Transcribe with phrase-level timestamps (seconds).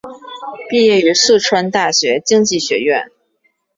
[0.67, 3.11] 毕业于四川大学经济学院。